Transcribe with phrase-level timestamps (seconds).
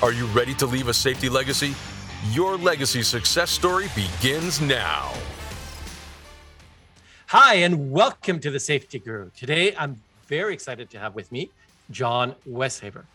[0.00, 1.74] Are you ready to leave a safety legacy?
[2.30, 5.12] Your legacy success story begins now.
[7.26, 9.30] Hi, and welcome to the Safety Guru.
[9.36, 11.50] Today, I'm very excited to have with me
[11.90, 13.06] John Westhaver.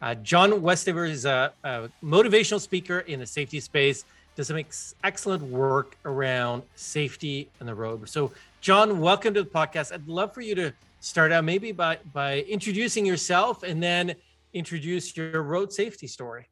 [0.00, 4.04] Uh, John Westhaver is a, a, motivational speaker in the safety space,
[4.36, 8.08] does some ex- excellent work around safety on the road.
[8.08, 9.92] So, John, welcome to the podcast.
[9.92, 14.14] I'd love for you to start out maybe by, by introducing yourself and then
[14.52, 16.48] introduce your road safety story.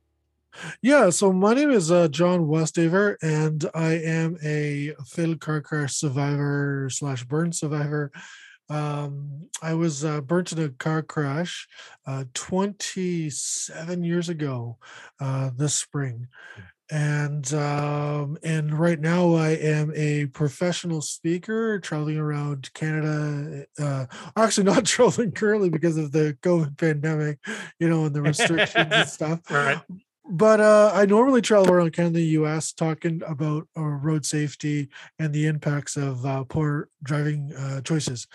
[0.82, 5.96] Yeah, so my name is uh, John Westhaver, and I am a fatal car crash
[5.96, 8.10] survivor slash burn survivor.
[8.68, 11.68] Um, I was uh, burnt in a car crash
[12.06, 14.78] uh, 27 years ago
[15.20, 16.28] uh, this spring.
[16.88, 23.66] And um, and right now I am a professional speaker traveling around Canada.
[23.76, 24.06] Uh,
[24.36, 27.40] actually, not traveling currently because of the COVID pandemic,
[27.80, 29.50] you know, and the restrictions and stuff.
[29.50, 29.80] Right
[30.28, 34.88] but uh, I normally travel around Canada, the U.S., talking about uh, road safety
[35.18, 38.26] and the impacts of uh, poor driving uh, choices.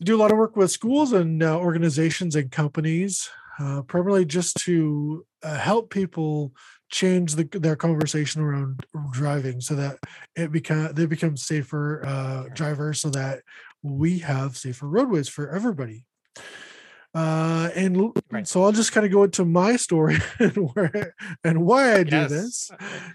[0.00, 3.28] I do a lot of work with schools and uh, organizations and companies,
[3.58, 6.52] uh, primarily just to help people
[6.90, 9.98] change the, their conversation around driving, so that
[10.36, 13.40] it become they become safer drivers, so that
[13.82, 16.04] we have safer roadways for everybody
[17.14, 18.46] uh and right.
[18.46, 22.16] so i'll just kind of go into my story and where and why i do
[22.16, 22.30] yes.
[22.30, 22.70] this.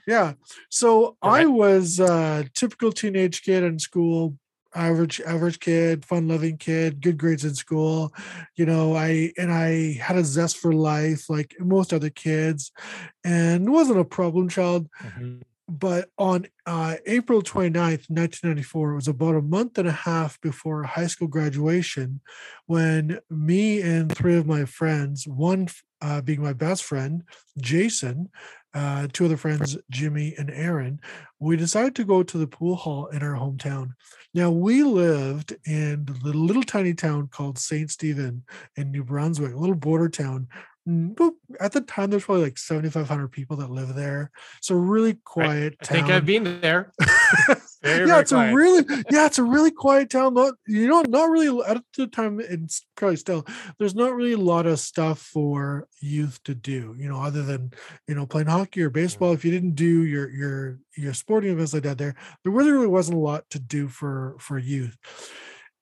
[0.05, 0.33] Yeah.
[0.69, 4.37] So i was a typical teenage kid in school
[4.73, 8.13] average average kid fun loving kid good grades in school.
[8.55, 12.73] You know i and i had a zest for life like most other kids
[13.23, 14.89] and wasn't a problem child.
[15.01, 20.39] Mm-hmm but on uh, April 29th, 1994, it was about a month and a half
[20.41, 22.21] before high school graduation
[22.67, 25.67] when me and three of my friends, one
[26.01, 27.23] uh, being my best friend,
[27.59, 28.29] Jason,
[28.75, 30.99] uh, two other friends, Jimmy and Aaron,
[31.39, 33.91] we decided to go to the pool hall in our hometown.
[34.33, 37.89] Now, we lived in the little tiny town called St.
[37.89, 38.43] Stephen
[38.75, 40.47] in New Brunswick, a little border town
[41.59, 44.31] at the time there's probably like 7500 people that live there
[44.61, 46.93] so really quiet I, I think i've been there.
[47.81, 48.51] Very, yeah it's quiet.
[48.51, 52.07] a really yeah it's a really quiet town not you know not really at the
[52.07, 53.45] time it's probably still
[53.77, 57.71] there's not really a lot of stuff for youth to do you know other than
[58.07, 59.33] you know playing hockey or baseball.
[59.33, 62.87] If you didn't do your your your sporting events like that there there really, really
[62.87, 64.97] wasn't a lot to do for for youth.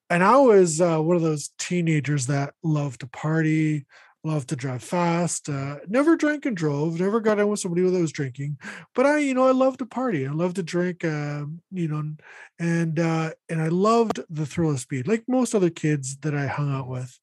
[0.10, 3.86] And i was uh, one of those teenagers that loved to party
[4.26, 5.50] Love to drive fast.
[5.50, 6.98] Uh, never drank and drove.
[6.98, 8.58] Never got in with somebody that was drinking.
[8.96, 10.26] But I, you know, I love to party.
[10.26, 11.04] I love to drink.
[11.04, 12.16] Uh, you know,
[12.58, 16.48] and uh, and I loved the thrill of speed, like most other kids that I
[16.48, 17.20] hung out with.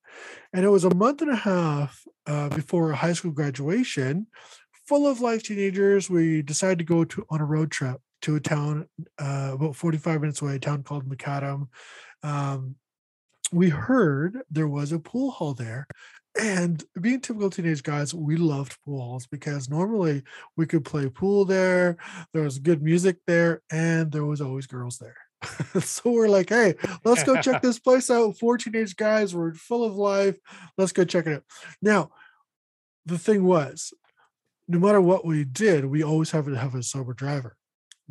[0.52, 4.26] And it was a month and a half uh, before high school graduation,
[4.86, 6.10] full of life teenagers.
[6.10, 8.86] We decided to go to on a road trip to a town
[9.18, 11.68] uh, about 45 minutes away, a town called McAdam.
[12.22, 12.74] Um,
[13.52, 15.86] we heard there was a pool hall there
[16.38, 20.22] and being typical teenage guys, we loved pool halls because normally
[20.56, 21.96] we could play pool there.
[22.32, 25.16] There was good music there, and there was always girls there.
[25.80, 26.74] so we're like, hey,
[27.04, 28.38] let's go check this place out.
[28.38, 30.38] Four teenage guys, we're full of life.
[30.78, 31.44] Let's go check it out.
[31.82, 32.10] Now,
[33.06, 33.92] the thing was,
[34.68, 37.56] no matter what we did, we always have to have a sober driver.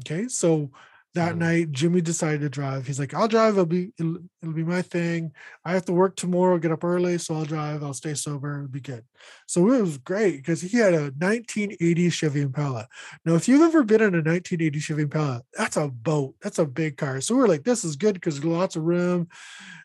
[0.01, 0.71] Okay, so
[1.15, 1.39] that mm.
[1.39, 2.85] night jimmy decided to drive.
[2.85, 3.53] He's like i'll drive.
[3.53, 5.31] It'll be it'll, it'll, be my thing.
[5.65, 7.83] I have to work tomorrow get up early so i'll drive.
[7.83, 8.57] I'll stay sober.
[8.57, 9.03] It'll be good.
[9.47, 12.87] So it was great because he had a 1980 chevy impala.
[13.25, 16.35] Now if you've ever been in a 1980 chevy impala that's a boat.
[16.41, 17.21] That's a big car.
[17.21, 19.27] So we are like this is good because lots of room.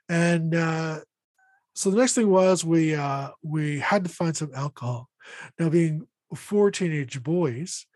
[0.09, 1.01] And uh
[1.75, 5.09] so the next thing was we uh we had to find some alcohol.
[5.59, 7.87] Now being four teenage boys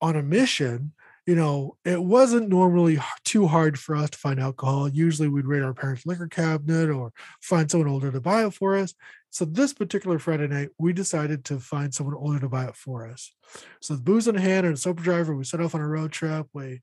[0.00, 0.92] on a mission
[1.26, 4.88] you know, it wasn't normally too hard for us to find alcohol.
[4.88, 7.12] Usually we'd raid our parents' liquor cabinet or
[7.42, 8.94] find someone older to buy it for us.
[9.30, 13.08] So this particular Friday night, we decided to find someone older to buy it for
[13.08, 13.34] us.
[13.80, 16.12] So the booze in hand and a sober driver, we set off on a road
[16.12, 16.46] trip.
[16.54, 16.80] We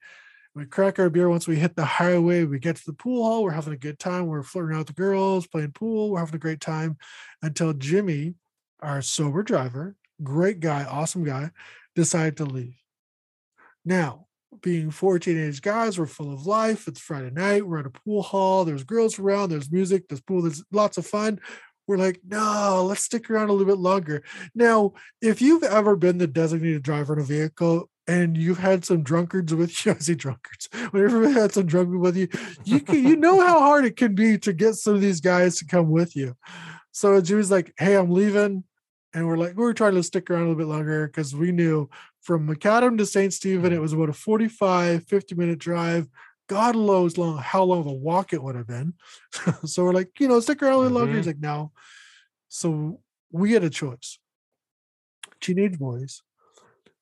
[0.56, 2.44] we crack our beer once we hit the highway.
[2.44, 3.44] We get to the pool hall.
[3.44, 4.28] We're having a good time.
[4.28, 6.12] We're flirting out with the girls, playing pool.
[6.12, 6.98] We're having a great time
[7.42, 8.36] until Jimmy,
[8.80, 11.50] our sober driver, great guy, awesome guy,
[11.96, 12.76] decided to leave.
[13.84, 14.28] Now,
[14.62, 16.88] being four teenage guys, we're full of life.
[16.88, 17.66] It's Friday night.
[17.66, 18.66] We're at a pool hall.
[18.66, 19.50] There's girls around.
[19.50, 20.08] There's music.
[20.08, 20.42] There's pool.
[20.42, 21.40] There's lots of fun.
[21.88, 24.24] We're like, no, let's stick around a little bit longer.
[24.56, 29.04] Now, if you've ever been the designated driver in a vehicle and you've had some
[29.04, 32.30] drunkards with you, I say drunkards, whenever you've had some drunkards with you,
[32.64, 35.58] you can, you know how hard it can be to get some of these guys
[35.58, 36.36] to come with you.
[36.92, 38.64] So Jimmy's like, hey, I'm leaving.
[39.14, 41.52] And we're like, we are trying to stick around a little bit longer because we
[41.52, 41.90] knew
[42.24, 43.34] from McAdam to St.
[43.34, 46.08] Stephen, it was about a 45, 50 minute drive.
[46.48, 48.94] God knows long how long of a walk it would have been.
[49.66, 50.98] so we're like, you know, stick around little mm-hmm.
[50.98, 51.18] longer.
[51.18, 51.72] He's like, no.
[52.48, 54.20] So we had a choice.
[55.42, 56.22] Teenage boys.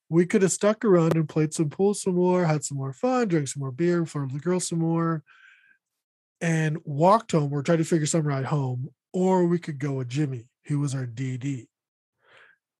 [0.08, 3.28] We could have stuck around and played some pool some more, had some more fun,
[3.28, 5.22] drank some more beer, flirted with the girls some more,
[6.40, 7.52] and walked home.
[7.52, 10.94] or tried to figure some ride home, or we could go with Jimmy, who was
[10.94, 11.66] our DD.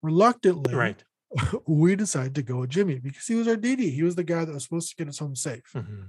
[0.02, 1.02] Reluctantly, right
[1.66, 3.92] we decided to go with Jimmy because he was our DD.
[3.92, 5.70] He was the guy that was supposed to get us home safe.
[5.74, 6.02] Mm-hmm.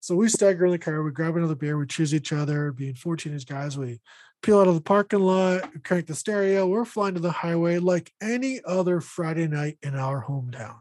[0.00, 2.94] So we stagger in the car, we grab another beer, we choose each other, being
[2.94, 4.00] 14 inch guys, we
[4.42, 8.12] peel out of the parking lot, crank the stereo, we're flying to the highway like
[8.20, 10.76] any other Friday night in our hometown.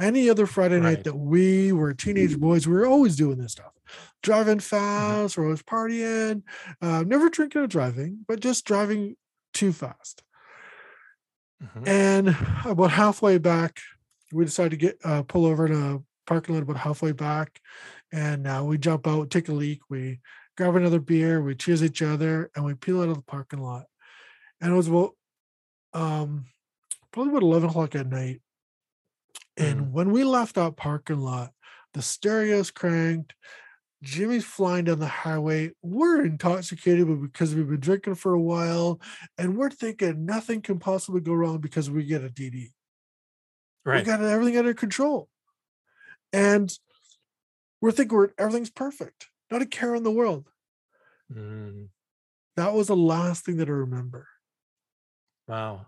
[0.00, 0.94] Any other Friday right.
[0.94, 3.72] night that we were teenage boys, we were always doing this stuff.
[4.22, 4.76] Driving mm-hmm.
[4.76, 5.40] fast, mm-hmm.
[5.40, 6.42] or always partying,
[6.80, 9.16] uh, never drinking or driving, but just driving
[9.52, 10.22] too fast.
[11.62, 11.88] Mm-hmm.
[11.88, 13.80] And about halfway back,
[14.32, 17.60] we decided to get uh, pull over to a parking lot about halfway back,
[18.12, 20.20] and uh, we jump out, take a leak, we
[20.56, 23.84] grab another beer, we cheers each other, and we peel out of the parking lot.
[24.60, 25.16] And it was about
[25.92, 26.46] um,
[27.12, 28.40] probably about eleven o'clock at night.
[29.56, 29.90] And mm.
[29.90, 31.50] when we left that parking lot,
[31.92, 33.34] the stereo's cranked,
[34.02, 35.72] Jimmy's flying down the highway.
[35.82, 39.00] We're intoxicated because we've been drinking for a while,
[39.36, 42.70] and we're thinking nothing can possibly go wrong because we get a DD.
[43.84, 43.98] Right.
[43.98, 45.28] We got everything under control.
[46.32, 46.72] And
[47.80, 50.48] we're thinking we're, everything's perfect, not a care in the world.
[51.32, 51.88] Mm.
[52.56, 54.28] That was the last thing that I remember.
[55.46, 55.86] Wow.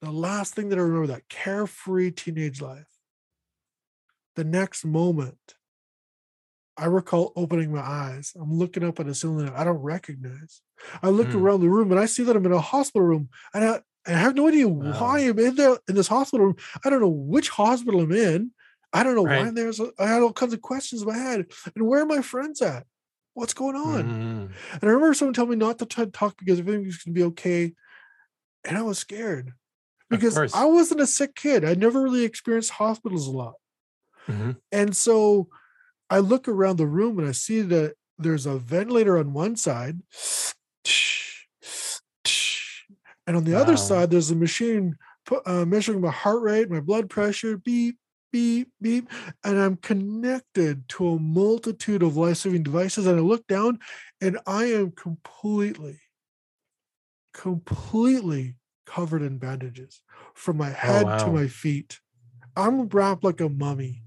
[0.00, 2.88] The last thing that I remember that carefree teenage life.
[4.34, 5.54] The next moment,
[6.76, 8.32] I recall opening my eyes.
[8.40, 10.62] I'm looking up at a ceiling I don't recognize.
[11.02, 11.34] I look mm.
[11.34, 14.12] around the room and I see that I'm in a hospital room and I, I
[14.12, 14.98] have no idea wow.
[14.98, 16.56] why I'm in there in this hospital room.
[16.84, 18.52] I don't know which hospital I'm in.
[18.92, 19.44] I don't know right.
[19.44, 21.46] why there's a, I had all kinds of questions in my head.
[21.74, 22.86] And where are my friends at?
[23.34, 24.02] What's going on?
[24.02, 24.52] Mm.
[24.80, 27.72] And I remember someone telling me not to talk because everything was gonna be okay.
[28.64, 29.52] And I was scared
[30.10, 31.64] because I wasn't a sick kid.
[31.64, 33.54] I never really experienced hospitals a lot.
[34.28, 34.52] Mm-hmm.
[34.70, 35.48] And so
[36.12, 39.98] I look around the room and I see that there's a ventilator on one side,
[43.26, 43.60] and on the wow.
[43.60, 44.98] other side, there's a machine
[45.46, 47.96] uh, measuring my heart rate, my blood pressure, beep,
[48.30, 49.08] beep, beep.
[49.42, 53.06] And I'm connected to a multitude of life saving devices.
[53.06, 53.78] And I look down
[54.20, 55.98] and I am completely,
[57.32, 60.02] completely covered in bandages
[60.34, 61.24] from my oh, head oh, wow.
[61.24, 62.00] to my feet.
[62.54, 64.02] I'm wrapped like a mummy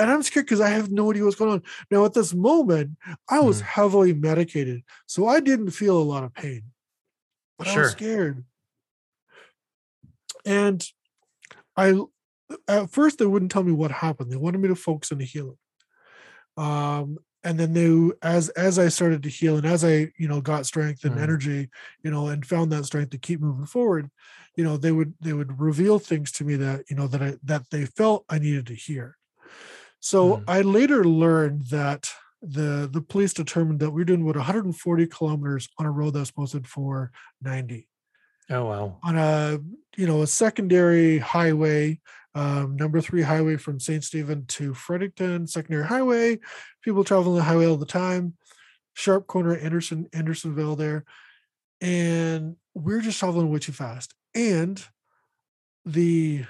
[0.00, 1.62] and I'm scared because I have no idea what's going on.
[1.90, 2.96] Now, at this moment,
[3.28, 3.66] I was mm.
[3.66, 6.62] heavily medicated, so I didn't feel a lot of pain,
[7.58, 7.82] but sure.
[7.82, 8.44] I was scared.
[10.46, 10.84] And
[11.76, 12.00] I,
[12.66, 14.32] at first, they wouldn't tell me what happened.
[14.32, 15.58] They wanted me to focus on the healing.
[16.56, 20.40] Um, and then they, as as I started to heal, and as I, you know,
[20.40, 21.22] got strength and mm.
[21.22, 21.68] energy,
[22.02, 24.10] you know, and found that strength to keep moving forward,
[24.56, 27.36] you know, they would they would reveal things to me that you know that I
[27.44, 29.16] that they felt I needed to hear
[30.00, 30.44] so mm.
[30.48, 32.10] I later learned that
[32.42, 36.30] the the police determined that we are doing about 140 kilometers on a road that's
[36.30, 37.86] posted for 90.
[38.48, 38.98] Oh wow!
[39.04, 39.58] On a
[39.96, 42.00] you know a secondary highway,
[42.34, 44.02] um, number three highway from St.
[44.02, 46.40] Stephen to Fredericton, secondary highway.
[46.82, 48.34] People traveling the highway all the time.
[48.94, 51.04] Sharp corner Anderson Andersonville there,
[51.80, 54.14] and we're just traveling way too fast.
[54.34, 54.82] And
[55.84, 56.46] the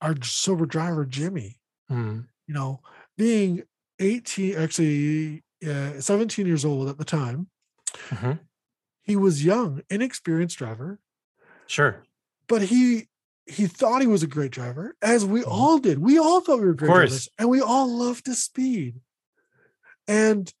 [0.00, 1.60] our sober driver Jimmy.
[1.90, 2.80] Mm you know,
[3.16, 3.62] being
[4.00, 7.48] 18, actually uh, 17 years old at the time,
[8.08, 8.32] mm-hmm.
[9.02, 10.98] he was young, inexperienced driver.
[11.66, 12.02] Sure.
[12.48, 13.08] But he
[13.46, 15.50] he thought he was a great driver, as we mm-hmm.
[15.50, 15.98] all did.
[15.98, 18.96] We all thought we were great drivers, and we all loved his speed.
[20.06, 20.52] And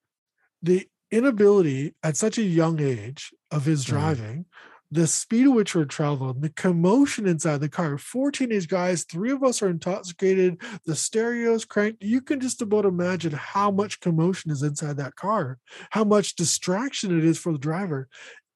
[0.62, 3.96] the inability at such a young age of his mm-hmm.
[3.96, 4.44] driving
[4.90, 7.98] the speed at which we're traveling, the commotion inside the car.
[7.98, 12.02] Four teenage guys, three of us are intoxicated, the stereo's cranked.
[12.02, 15.58] You can just about imagine how much commotion is inside that car,
[15.90, 18.08] how much distraction it is for the driver.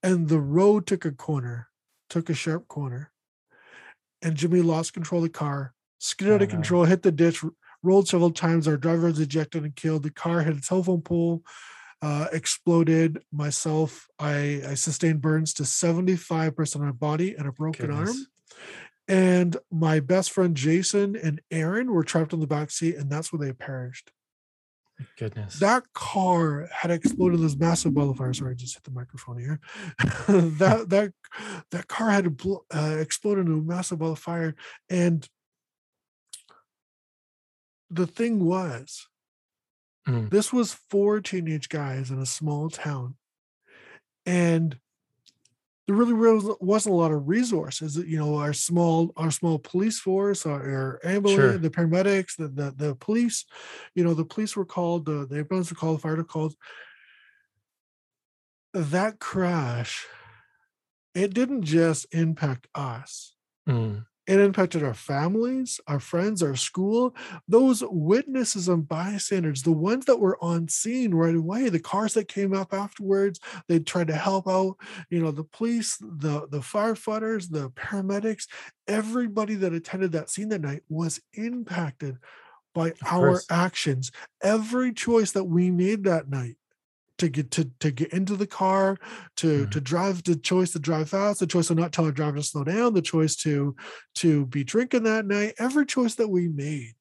[0.02, 1.68] And the road took a corner,
[2.08, 3.12] took a sharp corner.
[4.22, 6.56] and Jimmy lost control of the car, skidded out of uh-huh.
[6.56, 7.44] control, hit the ditch,
[7.82, 8.66] rolled several times.
[8.68, 10.04] Our driver was ejected and killed.
[10.04, 11.42] The car hit a telephone pole,
[12.02, 13.22] uh, exploded.
[13.32, 18.10] Myself, I, I sustained burns to 75% of my body and a broken Goodness.
[18.10, 18.26] arm.
[19.08, 23.32] And my best friend Jason and Aaron were trapped in the back seat, and that's
[23.32, 24.12] where they perished.
[25.18, 25.58] Goodness.
[25.58, 28.32] That car had exploded this massive ball of fire.
[28.32, 29.60] Sorry, I just hit the microphone here.
[30.28, 31.12] that that
[31.70, 32.40] that car had
[32.72, 34.54] uh, exploded into a massive ball of fire,
[34.88, 35.28] and
[37.90, 39.08] the thing was,
[40.06, 40.30] mm.
[40.30, 43.16] this was four teenage guys in a small town,
[44.26, 44.78] and
[45.86, 47.96] there really wasn't a lot of resources.
[47.96, 51.58] You know, our small our small police force, our, our ambulance, sure.
[51.58, 53.44] the paramedics, the, the the police.
[53.94, 56.54] You know, the police were called, the, the ambulance were called, the fire were called.
[58.74, 60.06] That crash,
[61.14, 63.34] it didn't just impact us.
[63.68, 64.06] Mm.
[64.26, 67.16] It impacted our families, our friends, our school.
[67.48, 72.28] Those witnesses and bystanders, the ones that were on scene right away, the cars that
[72.28, 74.76] came up afterwards, they tried to help out.
[75.10, 78.46] You know, the police, the the firefighters, the paramedics,
[78.86, 82.18] everybody that attended that scene that night was impacted
[82.74, 83.46] by of our course.
[83.50, 84.12] actions.
[84.42, 86.56] Every choice that we made that night
[87.22, 88.98] to get to to get into the car,
[89.36, 89.70] to mm-hmm.
[89.70, 92.42] to drive, the choice to drive fast, the choice to not tell our driver to
[92.42, 93.76] slow down, the choice to
[94.16, 95.54] to be drinking that night.
[95.58, 96.94] Every choice that we made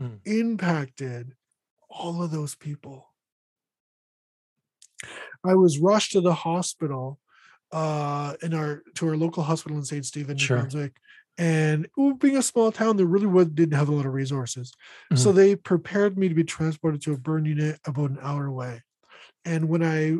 [0.00, 0.18] mm.
[0.24, 1.34] impacted
[1.88, 3.06] all of those people.
[5.44, 7.18] I was rushed to the hospital
[7.72, 10.04] uh in our to our local hospital in St.
[10.04, 10.56] Stephen, New sure.
[10.58, 10.96] Brunswick.
[11.38, 11.86] And
[12.18, 14.72] being a small town, they really would, didn't have a lot of resources.
[15.04, 15.16] Mm-hmm.
[15.22, 18.82] So they prepared me to be transported to a burn unit about an hour away
[19.44, 20.16] and when I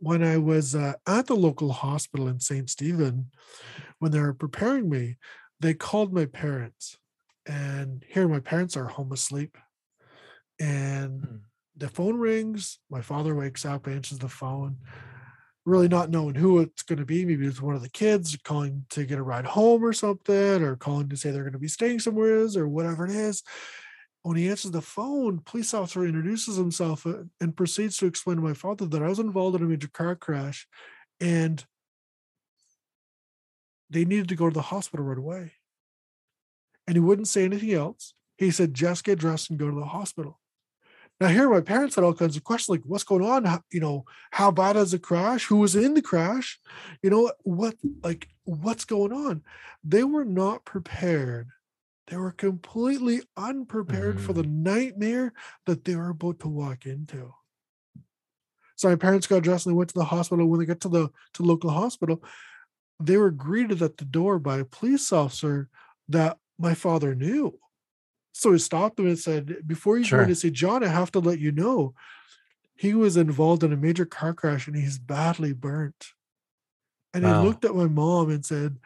[0.00, 2.68] when I was uh, at the local hospital in St.
[2.68, 3.30] Stephen,
[3.98, 5.16] when they were preparing me,
[5.60, 6.98] they called my parents.
[7.46, 9.56] And here my parents are home asleep.
[10.60, 11.40] And mm.
[11.76, 12.78] the phone rings.
[12.90, 14.76] My father wakes up, answers the phone,
[15.64, 17.24] really not knowing who it's going to be.
[17.24, 20.76] Maybe it's one of the kids calling to get a ride home or something, or
[20.76, 23.42] calling to say they're going to be staying somewhere or whatever it is
[24.22, 28.42] when he answers the phone, police officer introduces himself uh, and proceeds to explain to
[28.42, 30.66] my father that I was involved in a major car crash
[31.20, 31.64] and
[33.90, 35.52] they needed to go to the hospital right away.
[36.86, 38.14] And he wouldn't say anything else.
[38.36, 40.38] He said, just get dressed and go to the hospital.
[41.20, 43.44] Now, here my parents had all kinds of questions like, what's going on?
[43.44, 45.46] How, you know, how bad is the crash?
[45.46, 46.60] Who was in the crash?
[47.02, 49.42] You know, what, like, what's going on?
[49.82, 51.48] They were not prepared
[52.08, 54.20] they were completely unprepared mm.
[54.20, 54.62] for the mm.
[54.62, 55.32] nightmare
[55.66, 57.34] that they were about to walk into.
[58.76, 60.46] So my parents got dressed and they went to the hospital.
[60.46, 62.22] When they got to the to local hospital,
[63.00, 65.68] they were greeted at the door by a police officer
[66.08, 67.58] that my father knew.
[68.32, 70.20] So he stopped them and said, Before you sure.
[70.20, 71.94] go in to see John, I have to let you know
[72.76, 76.12] he was involved in a major car crash and he's badly burnt.
[77.12, 77.42] And wow.
[77.42, 78.76] he looked at my mom and said,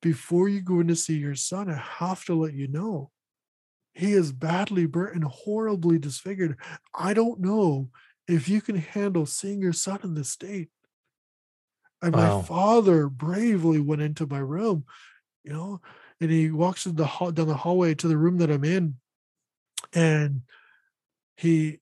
[0.00, 3.10] before you go in to see your son, I have to let you know
[3.98, 6.56] he is badly burnt and horribly disfigured.
[6.94, 7.90] I don't know
[8.28, 10.68] if you can handle seeing your son in this state.
[12.00, 12.38] And wow.
[12.38, 14.84] my father bravely went into my room,
[15.42, 15.80] you know,
[16.20, 18.94] and he walks the hall, down the hallway to the room that I'm in,
[19.92, 20.42] and
[21.36, 21.80] he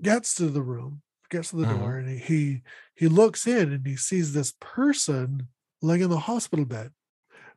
[0.00, 1.78] gets to the room, gets to the mm-hmm.
[1.78, 2.62] door, and he
[2.94, 5.48] he looks in and he sees this person
[5.82, 6.92] laying in the hospital bed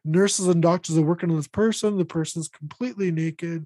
[0.05, 1.97] nurses and doctors are working on this person.
[1.97, 3.65] The person's completely naked,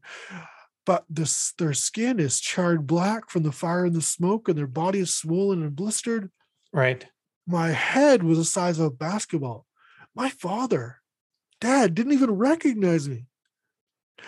[0.86, 4.68] but this their skin is charred black from the fire and the smoke, and their
[4.68, 6.30] body is swollen and blistered.
[6.72, 7.06] Right.
[7.46, 9.66] My head was the size of a basketball.
[10.14, 10.98] My father,
[11.62, 13.26] dad, didn't even recognize me.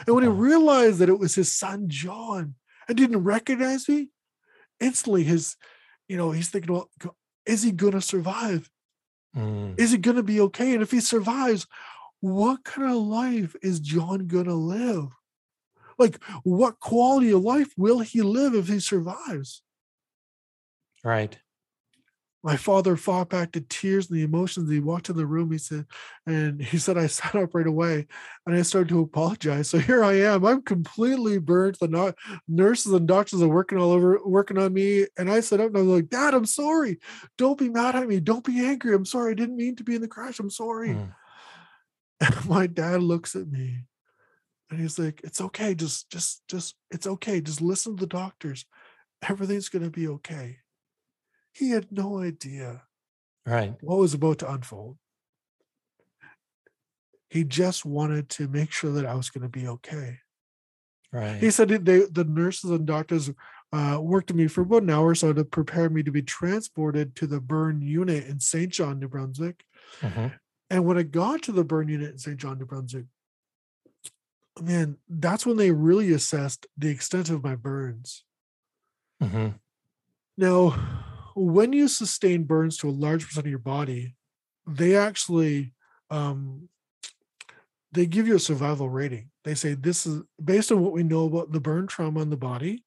[0.06, 2.56] And when he realized that it was his son John
[2.88, 4.10] and didn't recognize me,
[4.80, 5.58] instantly his,
[6.08, 6.90] you know, he's thinking, well,
[7.46, 8.70] is he gonna survive?
[9.36, 9.80] Mm.
[9.80, 10.74] Is he gonna be okay?
[10.74, 11.68] And if he survives,
[12.22, 15.08] what kind of life is John gonna live?
[15.98, 19.62] Like, what quality of life will he live if he survives?
[21.04, 21.38] Right.
[22.42, 24.72] My father fought back the tears and the emotions.
[24.72, 25.52] He walked in the room.
[25.52, 25.86] He said,
[26.26, 28.08] and he said, I sat up right away
[28.46, 29.70] and I started to apologize.
[29.70, 30.46] So here I am.
[30.46, 31.80] I'm completely burnt.
[31.80, 32.16] The
[32.48, 35.06] nurses and doctors are working all over, working on me.
[35.18, 37.00] And I sat up and I was like, Dad, I'm sorry.
[37.38, 38.22] Don't be mad at me.
[38.22, 38.96] Don't be angry.
[38.96, 39.32] I'm sorry.
[39.32, 40.40] I didn't mean to be in the crash.
[40.40, 40.92] I'm sorry.
[40.92, 41.14] Mm.
[42.22, 43.86] And my dad looks at me
[44.70, 45.74] and he's like, It's okay.
[45.74, 47.40] Just, just, just, it's okay.
[47.40, 48.66] Just listen to the doctors.
[49.28, 50.58] Everything's going to be okay.
[51.54, 52.84] He had no idea
[53.46, 54.98] right what was about to unfold.
[57.30, 60.20] He just wanted to make sure that I was going to be okay.
[61.12, 61.38] Right.
[61.38, 63.32] He said they, the nurses and doctors
[63.72, 66.22] uh, worked with me for about an hour or so to prepare me to be
[66.22, 69.64] transported to the burn unit in Saint John, New Brunswick.
[70.02, 70.28] Mm-hmm.
[70.70, 73.06] And when I got to the burn unit in Saint John, New Brunswick,
[74.62, 78.24] man, that's when they really assessed the extent of my burns.
[79.22, 79.50] Mm-hmm.
[80.38, 80.70] Now,
[81.36, 84.16] when you sustain burns to a large percent of your body,
[84.68, 85.74] they actually
[86.10, 86.70] um,
[87.92, 89.30] they give you a survival rating.
[89.44, 92.38] They say this is based on what we know about the burn trauma in the
[92.38, 92.84] body.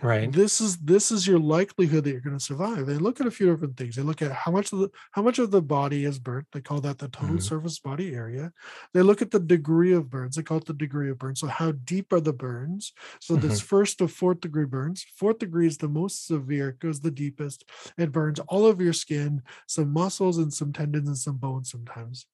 [0.00, 0.30] Right.
[0.30, 2.86] This is this is your likelihood that you're going to survive.
[2.86, 3.96] They look at a few different things.
[3.96, 6.46] They look at how much of the how much of the body is burnt.
[6.52, 7.38] They call that the total mm-hmm.
[7.38, 8.52] surface body area.
[8.94, 10.36] They look at the degree of burns.
[10.36, 12.92] They call it the degree of burns So how deep are the burns?
[13.20, 13.48] So mm-hmm.
[13.48, 15.04] this first to fourth degree burns.
[15.16, 16.68] Fourth degree is the most severe.
[16.70, 17.68] It goes the deepest.
[17.96, 22.26] It burns all of your skin, some muscles and some tendons and some bones sometimes.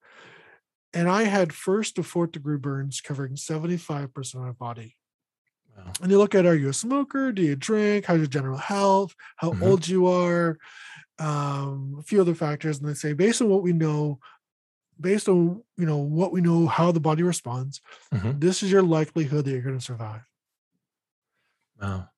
[0.93, 4.97] And I had first to fourth degree burns covering 75% of my body.
[5.77, 5.93] Wow.
[6.03, 7.33] And you look at are you a smoker?
[7.33, 8.07] Do you drink?
[8.07, 9.15] How's your general health?
[9.37, 9.63] How mm-hmm.
[9.63, 10.59] old you are?
[11.19, 12.79] Um, a few other factors.
[12.79, 14.19] And they say, based on what we know,
[15.01, 17.81] based on you know what we know how the body responds,
[18.13, 18.39] mm-hmm.
[18.39, 20.23] this is your likelihood that you're going to survive.
[21.81, 22.09] Wow.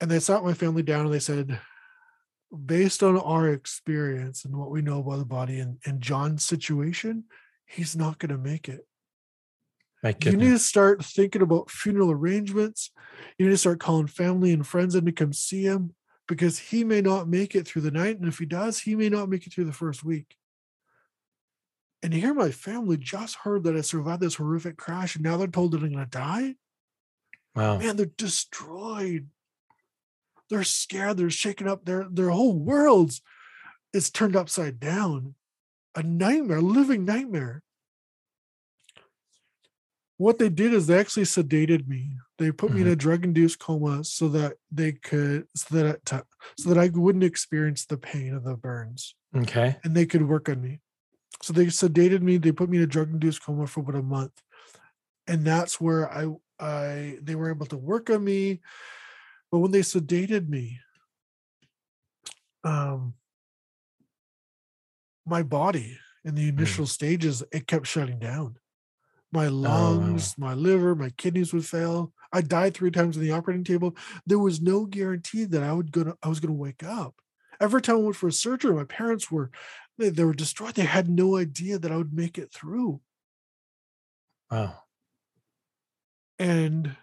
[0.00, 1.58] And they sat my family down and they said,
[2.66, 7.24] based on our experience and what we know about the body and, and John's situation,
[7.66, 8.86] he's not going to make it.
[10.04, 12.90] You need to start thinking about funeral arrangements.
[13.38, 15.94] You need to start calling family and friends in to come see him
[16.28, 18.18] because he may not make it through the night.
[18.18, 20.36] And if he does, he may not make it through the first week.
[22.02, 25.46] And here, my family just heard that I survived this horrific crash, and now they're
[25.46, 26.56] told that I'm going to die.
[27.56, 27.78] Wow.
[27.78, 29.28] Man, they're destroyed.
[30.50, 31.16] They're scared.
[31.16, 31.86] They're shaken up.
[31.86, 33.22] Their, their whole world's
[33.94, 35.34] is turned upside down.
[35.94, 37.62] A nightmare, a living nightmare
[40.16, 42.12] what they did is they actually sedated me.
[42.38, 42.76] They put mm-hmm.
[42.76, 42.98] me in a mm-hmm.
[42.98, 46.22] drug-induced coma so that they could so that I,
[46.58, 49.14] so that I wouldn't experience the pain of the burns.
[49.36, 49.76] Okay.
[49.82, 50.80] And they could work on me.
[51.42, 52.36] So they sedated me.
[52.36, 54.40] They put me in a drug-induced coma for about a month,
[55.26, 58.60] and that's where I I they were able to work on me.
[59.50, 60.78] But when they sedated me,
[62.62, 63.14] um,
[65.26, 66.56] my body in the mm.
[66.56, 66.88] initial mm.
[66.88, 68.56] stages it kept shutting down
[69.34, 70.48] my lungs, oh, wow.
[70.48, 72.12] my liver, my kidneys would fail.
[72.32, 73.96] I died three times on the operating table.
[74.26, 77.14] There was no guarantee that I would gonna I was gonna wake up.
[77.60, 79.50] Every time I went for a surgery, my parents were
[79.98, 80.74] they, they were destroyed.
[80.74, 83.00] They had no idea that I would make it through.
[84.50, 84.74] Wow.
[86.38, 86.96] And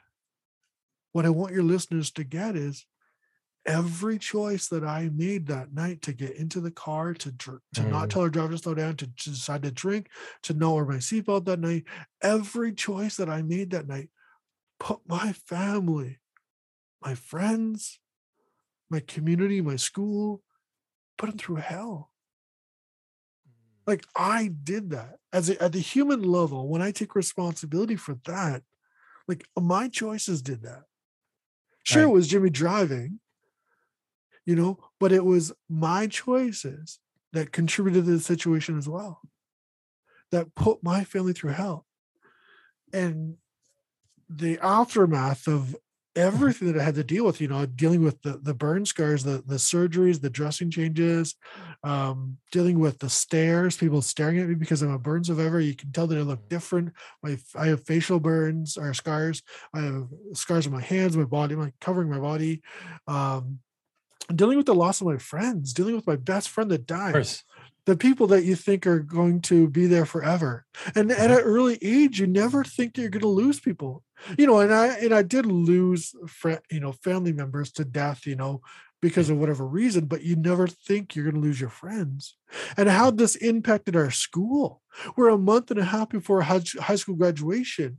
[1.11, 2.85] what I want your listeners to get is
[3.65, 7.89] every choice that I made that night to get into the car, to to mm.
[7.89, 10.09] not tell our driver to slow down, to, to decide to drink,
[10.43, 11.85] to not wear my seatbelt that night,
[12.21, 14.09] every choice that I made that night
[14.79, 16.19] put my family,
[17.03, 17.99] my friends,
[18.89, 20.41] my community, my school,
[21.17, 22.11] put them through hell.
[23.85, 26.67] Like I did that as a, at the human level.
[26.67, 28.63] When I take responsibility for that,
[29.27, 30.83] like my choices did that.
[31.83, 32.09] Sure, right.
[32.09, 33.19] it was Jimmy driving,
[34.51, 36.99] you know, but it was my choices
[37.31, 39.21] that contributed to the situation as well,
[40.33, 41.85] that put my family through hell.
[42.91, 43.37] And
[44.29, 45.73] the aftermath of
[46.17, 49.23] everything that I had to deal with, you know, dealing with the, the burn scars,
[49.23, 51.35] the, the surgeries, the dressing changes,
[51.85, 55.61] um, dealing with the stares, people staring at me because I'm a burn survivor.
[55.61, 56.91] You can tell that I look different.
[57.23, 59.41] My, I have facial burns or scars.
[59.73, 62.61] I have scars on my hands, my body, my covering my body.
[63.07, 63.59] Um,
[64.33, 67.27] dealing with the loss of my friends, dealing with my best friend that died,
[67.85, 70.65] the people that you think are going to be there forever.
[70.95, 71.33] And at mm-hmm.
[71.33, 74.03] an early age, you never think you're going to lose people.
[74.37, 78.27] You know, and I and I did lose friend, you know, family members to death,
[78.27, 78.61] you know,
[79.01, 79.33] because mm-hmm.
[79.33, 82.37] of whatever reason, but you never think you're going to lose your friends.
[82.77, 83.17] And how mm-hmm.
[83.17, 84.81] this impacted our school.
[85.15, 87.97] We're a month and a half before high school graduation,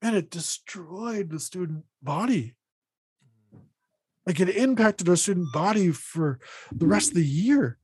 [0.00, 2.54] and it destroyed the student body
[4.28, 6.38] like it impacted our student body for
[6.70, 7.78] the rest of the year.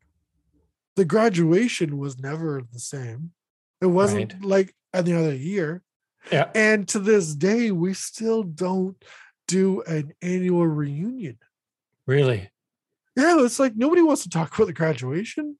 [0.94, 3.32] The graduation was never the same.
[3.80, 4.44] It wasn't right.
[4.44, 5.82] like any other year.
[6.30, 6.50] Yeah.
[6.54, 9.02] And to this day, we still don't
[9.48, 11.38] do an annual reunion.
[12.06, 12.50] Really?
[13.16, 15.56] Yeah, it's like nobody wants to talk about the graduation.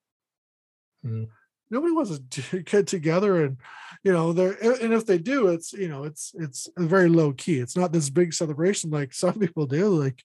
[1.05, 1.29] Mm.
[1.71, 3.57] Nobody wants to get together and
[4.03, 7.59] you know they're and if they do it's you know it's it's very low key
[7.59, 10.23] it's not this big celebration like some people do like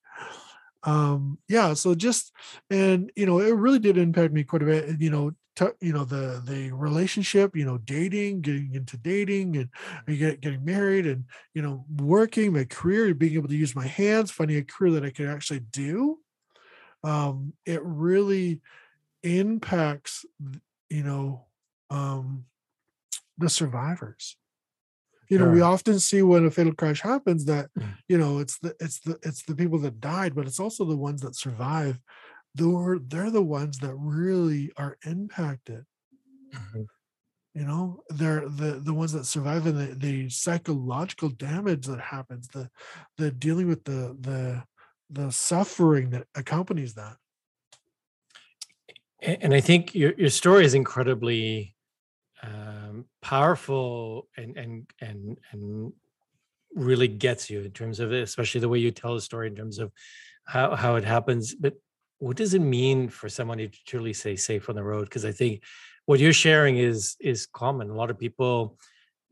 [0.84, 2.32] um yeah so just
[2.70, 5.92] and you know it really did impact me quite a bit you know to, you
[5.92, 9.70] know the the relationship you know dating getting into dating and
[10.18, 14.32] get, getting married and you know working my career being able to use my hands
[14.32, 16.18] finding a career that i could actually do
[17.04, 18.62] um it really
[19.24, 20.26] impacts
[20.90, 21.46] you know
[21.90, 22.46] um
[23.38, 24.38] the survivors
[25.30, 27.88] you know we often see when a fatal crash happens that mm.
[28.08, 30.98] you know it's the it's the it's the people that died but it's also the
[30.98, 32.00] ones that survive
[32.56, 35.86] they're they're the ones that really are impacted
[36.54, 36.82] mm-hmm.
[37.54, 42.48] you know they're the the ones that survive and the, the psychological damage that happens
[42.50, 42.70] the
[43.18, 44.64] the dealing with the the
[45.12, 47.16] the suffering that accompanies that
[49.22, 51.76] and i think your, your story is incredibly
[53.00, 55.94] um, powerful and and and and
[56.76, 59.80] really gets you in terms of especially the way you tell the story in terms
[59.80, 59.92] of
[60.46, 61.56] how how it happens.
[61.56, 61.76] But
[62.20, 65.06] what does it mean for someone to truly say safe on the road?
[65.06, 65.64] Because I think
[66.06, 67.90] what you're sharing is is common.
[67.90, 68.78] A lot of people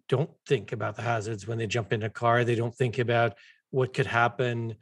[0.10, 2.44] don't think about the hazards when they jump in a car.
[2.44, 3.34] They don't think about
[3.72, 4.76] what could happen.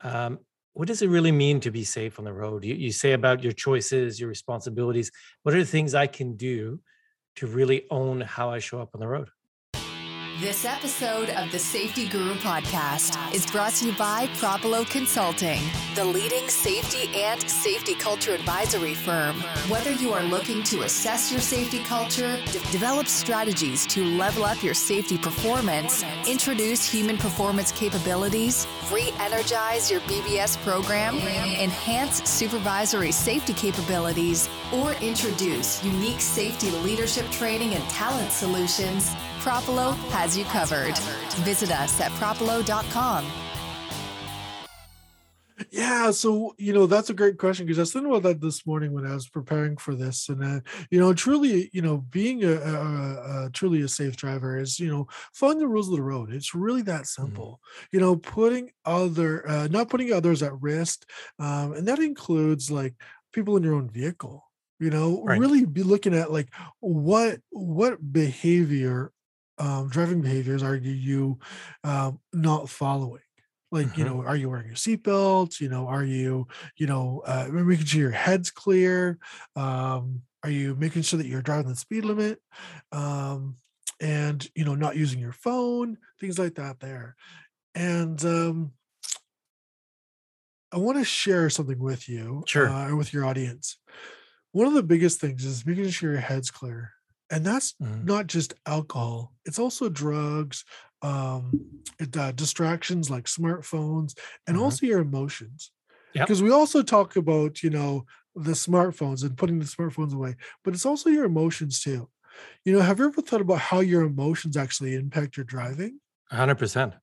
[0.00, 0.40] Um,
[0.72, 2.64] what does it really mean to be safe on the road?
[2.64, 5.10] You, you say about your choices, your responsibilities.
[5.42, 6.80] What are the things I can do
[7.36, 9.28] to really own how I show up on the road.
[10.40, 15.62] This episode of the Safety Guru podcast is brought to you by Propulo Consulting,
[15.94, 19.36] the leading safety and safety culture advisory firm.
[19.70, 24.62] Whether you are looking to assess your safety culture, de- develop strategies to level up
[24.62, 33.54] your safety performance, introduce human performance capabilities, re energize your BBS program, enhance supervisory safety
[33.54, 39.14] capabilities, or introduce unique safety leadership training and talent solutions,
[39.46, 40.98] Propulo has you covered.
[41.44, 43.24] Visit us at propulo.com.
[45.70, 48.66] Yeah, so you know that's a great question because I was thinking about that this
[48.66, 52.42] morning when I was preparing for this, and uh, you know, truly, you know, being
[52.42, 56.02] a, a, a, truly a safe driver is you know following the rules of the
[56.02, 56.32] road.
[56.32, 57.24] It's really that mm-hmm.
[57.24, 57.60] simple.
[57.62, 57.86] Mm-hmm.
[57.92, 62.94] You know, putting other, uh, not putting others at risk, um, and that includes like
[63.32, 64.42] people in your own vehicle.
[64.80, 65.38] You know, right.
[65.38, 66.48] really be looking at like
[66.80, 69.12] what what behavior
[69.58, 71.38] um, driving behaviors are you
[71.84, 73.20] um, not following?
[73.72, 74.00] Like, mm-hmm.
[74.00, 75.60] you know, are you wearing your seatbelt?
[75.60, 79.18] You know, are you, you know, uh, making sure your head's clear?
[79.56, 82.40] Um, are you making sure that you're driving the speed limit?
[82.92, 83.56] Um,
[84.00, 87.16] and, you know, not using your phone, things like that there.
[87.74, 88.72] And um,
[90.72, 93.78] I want to share something with you, sure, uh, with your audience.
[94.52, 96.92] One of the biggest things is making sure your head's clear
[97.30, 98.04] and that's mm-hmm.
[98.04, 100.64] not just alcohol it's also drugs
[101.02, 101.60] um
[101.98, 104.14] it, uh, distractions like smartphones
[104.46, 104.62] and mm-hmm.
[104.62, 105.72] also your emotions
[106.12, 106.46] because yep.
[106.46, 110.34] we also talk about you know the smartphones and putting the smartphones away
[110.64, 112.08] but it's also your emotions too
[112.64, 116.00] you know have you ever thought about how your emotions actually impact your driving
[116.32, 116.94] 100%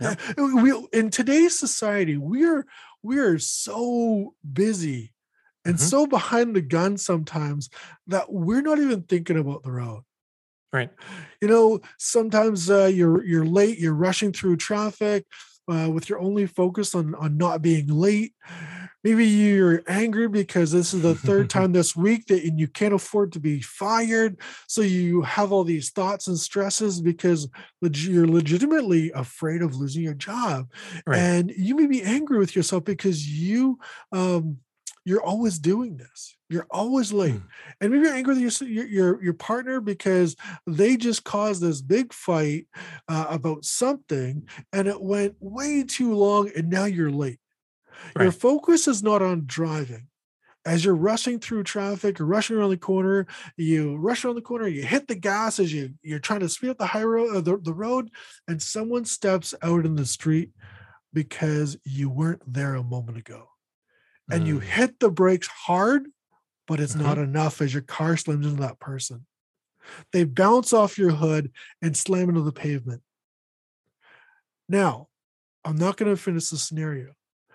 [0.00, 0.14] yeah.
[0.36, 2.64] we in today's society we are
[3.02, 5.12] we are so busy
[5.68, 5.86] and mm-hmm.
[5.86, 7.68] so behind the gun sometimes
[8.06, 10.02] that we're not even thinking about the road
[10.72, 10.90] right
[11.40, 15.24] you know sometimes uh, you're you're late you're rushing through traffic
[15.70, 18.32] uh, with your only focus on on not being late
[19.04, 22.94] maybe you're angry because this is the third time this week that and you can't
[22.94, 27.48] afford to be fired so you have all these thoughts and stresses because
[27.82, 30.66] you're legitimately afraid of losing your job
[31.06, 31.18] right.
[31.18, 33.78] and you may be angry with yourself because you
[34.12, 34.58] um,
[35.08, 36.36] you're always doing this.
[36.50, 37.42] You're always late, mm.
[37.80, 42.12] and maybe you're angry with your your your partner because they just caused this big
[42.12, 42.66] fight
[43.08, 47.40] uh, about something, and it went way too long, and now you're late.
[48.14, 48.24] Right.
[48.24, 50.08] Your focus is not on driving.
[50.66, 54.68] As you're rushing through traffic or rushing around the corner, you rush around the corner,
[54.68, 57.40] you hit the gas as you you're trying to speed up the high road, uh,
[57.40, 58.10] the, the road,
[58.46, 60.50] and someone steps out in the street
[61.14, 63.47] because you weren't there a moment ago
[64.30, 64.62] and you mm.
[64.62, 66.08] hit the brakes hard,
[66.66, 67.04] but it's mm-hmm.
[67.04, 69.26] not enough as your car slams into that person.
[70.12, 73.02] They bounce off your hood and slam into the pavement.
[74.68, 75.08] Now,
[75.64, 77.12] I'm not going to finish the scenario,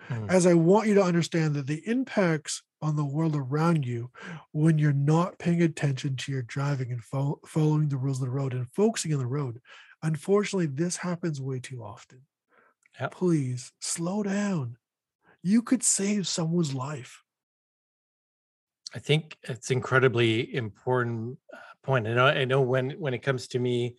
[0.09, 0.29] mm.
[0.29, 4.11] as I want you to understand that the impacts on the world around you
[4.51, 8.31] when you're not paying attention to your driving and fo- following the rules of the
[8.31, 9.61] road and focusing on the road.
[10.01, 12.21] Unfortunately, this happens way too often.
[12.99, 13.13] Yep.
[13.13, 14.77] Please slow down
[15.43, 17.21] you could save someone's life.
[18.95, 22.07] I think it's incredibly important uh, point.
[22.07, 23.97] I know, I know when when it comes to me,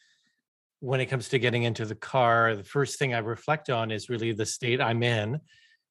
[0.80, 4.08] when it comes to getting into the car, the first thing I reflect on is
[4.08, 5.40] really the state I'm in,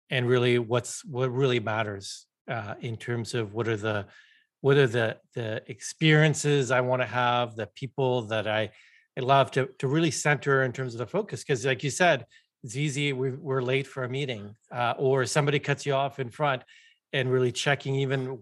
[0.10, 4.08] and really what's what really matters uh, in terms of what are the
[4.62, 8.72] what are the the experiences I want to have, the people that I
[9.18, 11.44] I love to to really center in terms of the focus.
[11.44, 12.26] Because like you said,
[12.64, 13.14] it's easy.
[13.14, 16.64] We, we're late for a meeting, uh, or somebody cuts you off in front,
[17.12, 18.40] and really checking even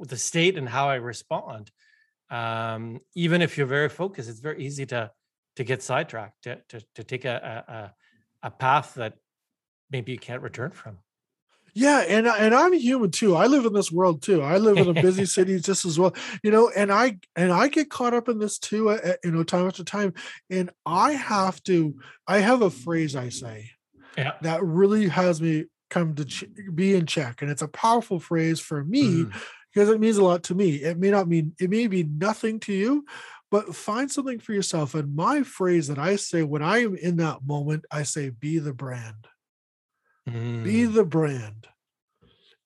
[0.00, 1.70] the state and how I respond.
[2.30, 5.10] Um, even if you're very focused, it's very easy to
[5.56, 7.64] to get sidetracked, to to, to take a,
[8.42, 9.14] a a path that
[9.90, 10.98] maybe you can't return from.
[11.74, 13.34] Yeah, and and I'm human too.
[13.34, 14.42] I live in this world too.
[14.42, 16.70] I live in a busy city just as well, you know.
[16.74, 19.82] And I and I get caught up in this too, uh, you know, time after
[19.82, 20.14] time.
[20.48, 21.96] And I have to.
[22.28, 23.70] I have a phrase I say
[24.16, 24.32] yeah.
[24.42, 28.60] that really has me come to ch- be in check, and it's a powerful phrase
[28.60, 29.34] for me mm.
[29.72, 30.76] because it means a lot to me.
[30.76, 33.04] It may not mean it may be nothing to you,
[33.50, 34.94] but find something for yourself.
[34.94, 38.58] And my phrase that I say when I am in that moment, I say, "Be
[38.58, 39.26] the brand."
[40.28, 40.64] Mm.
[40.64, 41.68] Be the brand.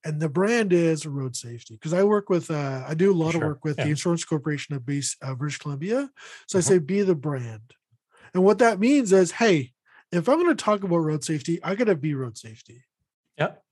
[0.05, 1.75] And the brand is road safety.
[1.75, 3.43] Because I work with, uh, I do a lot sure.
[3.43, 3.85] of work with yeah.
[3.85, 6.11] the Insurance Corporation of Base, uh, British Columbia.
[6.47, 6.67] So uh-huh.
[6.67, 7.75] I say, be the brand.
[8.35, 9.73] And what that means is, hey,
[10.13, 12.85] if I'm going to talk about road safety, I got to be road safety.
[13.39, 13.63] Yep.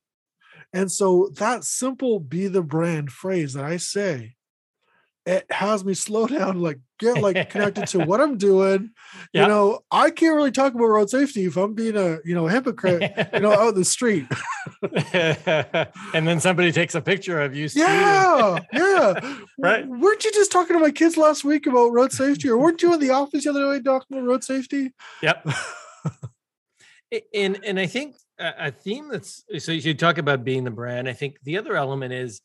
[0.72, 4.35] And so that simple be the brand phrase that I say
[5.26, 8.90] it has me slow down, like get like connected to what I'm doing.
[9.32, 9.42] Yep.
[9.42, 12.46] You know, I can't really talk about road safety if I'm being a you know
[12.46, 14.26] hypocrite, you know, out in the street.
[15.12, 17.68] and then somebody takes a picture of you.
[17.74, 19.38] Yeah, yeah.
[19.58, 19.86] right.
[19.86, 22.92] Weren't you just talking to my kids last week about road safety, or weren't you
[22.94, 24.92] in the office the other day talking about road safety?
[25.22, 25.48] Yep.
[27.34, 31.08] and and I think a theme that's so you talk about being the brand.
[31.08, 32.42] I think the other element is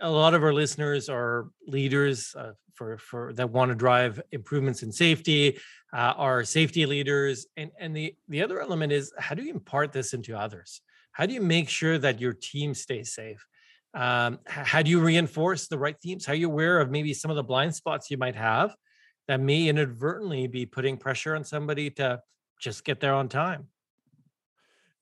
[0.00, 4.82] a lot of our listeners are leaders uh, for for that want to drive improvements
[4.82, 5.58] in safety
[5.92, 9.92] uh, are safety leaders and and the the other element is how do you impart
[9.92, 10.80] this into others?
[11.12, 13.44] How do you make sure that your team stays safe?
[13.92, 16.24] Um, how do you reinforce the right themes?
[16.24, 18.74] How are you aware of maybe some of the blind spots you might have
[19.26, 22.20] that may inadvertently be putting pressure on somebody to
[22.60, 23.66] just get there on time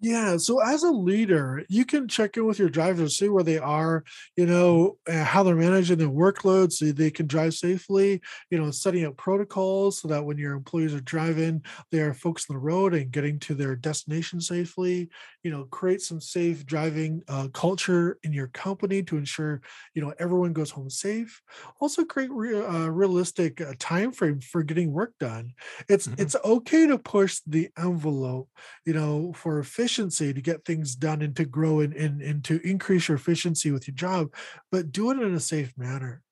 [0.01, 0.37] yeah.
[0.37, 4.05] So as a leader, you can check in with your drivers, see where they are,
[4.37, 9.05] you know, how they're managing their workload so they can drive safely, you know, setting
[9.05, 12.95] up protocols so that when your employees are driving, they are focused on the road
[12.95, 15.09] and getting to their destination safely,
[15.43, 19.61] you know, create some safe driving uh, culture in your company to ensure,
[19.95, 21.43] you know, everyone goes home safe.
[21.81, 25.55] Also create re- uh, realistic uh, time frame for getting work done.
[25.89, 26.23] It's, mm-hmm.
[26.23, 28.49] it's okay to push the envelope,
[28.87, 32.45] you know, for efficiency efficiency to get things done and to grow and, and, and
[32.45, 34.33] to increase your efficiency with your job,
[34.71, 36.23] but do it in a safe manner.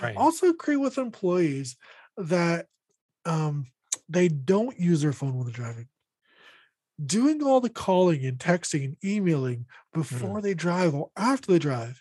[0.00, 0.16] Right.
[0.16, 1.76] Also, agree with employees
[2.16, 2.66] that
[3.24, 3.66] um,
[4.08, 5.88] they don't use their phone when they're driving.
[7.04, 10.42] Doing all the calling and texting and emailing before mm.
[10.42, 12.00] they drive or after they drive.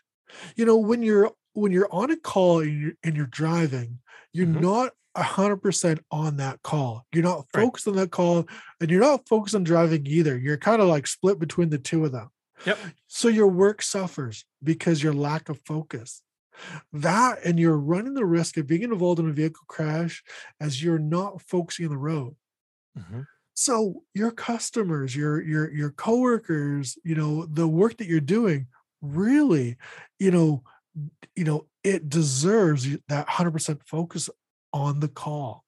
[0.56, 4.00] You know, when you're when you're on a call and you're, and you're driving,
[4.32, 4.62] you're mm-hmm.
[4.62, 7.06] not 100% on that call.
[7.12, 7.94] You're not focused right.
[7.94, 8.48] on that call
[8.80, 10.38] and you're not focused on driving either.
[10.38, 12.30] You're kind of like split between the two of them.
[12.66, 12.78] Yep.
[13.08, 16.22] So your work suffers because your lack of focus.
[16.94, 20.24] That and you're running the risk of being involved in a vehicle crash
[20.60, 22.36] as you're not focusing on the road.
[22.98, 23.22] Mm-hmm.
[23.56, 28.68] So your customers, your your your coworkers, you know, the work that you're doing
[29.02, 29.78] really,
[30.20, 30.64] you know,
[31.36, 34.30] you know, it deserves that 100% focus
[34.74, 35.64] on the call.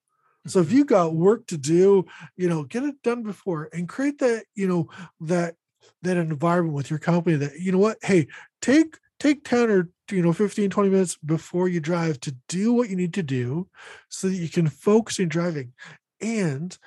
[0.46, 0.78] So if mm-hmm.
[0.78, 4.68] you got work to do, you know, get it done before and create that, you
[4.68, 4.90] know,
[5.22, 5.56] that
[6.02, 8.28] that environment with your company that, you know what, hey,
[8.62, 12.90] take take 10 or you know 15 20 minutes before you drive to do what
[12.90, 13.68] you need to do
[14.10, 15.72] so that you can focus in driving
[16.20, 16.78] and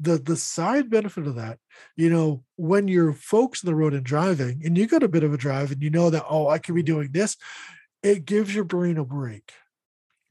[0.00, 1.58] the the side benefit of that
[1.96, 5.22] you know when you're focused on the road and driving and you got a bit
[5.22, 7.36] of a drive and you know that oh i can be doing this
[8.02, 9.52] it gives your brain a break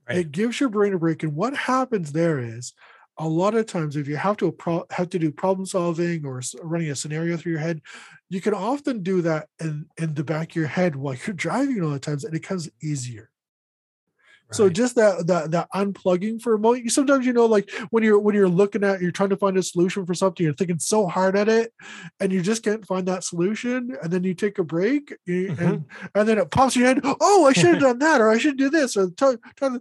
[0.08, 0.20] Right.
[0.20, 1.24] It gives your brain a break.
[1.24, 2.74] And what happens there is
[3.18, 6.42] a lot of times if you have to pro- have to do problem solving or
[6.62, 7.82] running a scenario through your head,
[8.30, 11.82] you can often do that in, in the back of your head while you're driving
[11.84, 13.30] all the times and it becomes easier.
[14.52, 16.92] So just that that that unplugging for a moment.
[16.92, 19.64] Sometimes you know, like when you're when you're looking at you're trying to find a
[19.64, 21.74] solution for something, you're thinking so hard at it,
[22.20, 25.64] and you just can't find that solution, and then you take a break, you, mm-hmm.
[25.64, 27.02] and and then it pops in your head.
[27.04, 29.80] Oh, I should have done that, or I should do this, or t- t-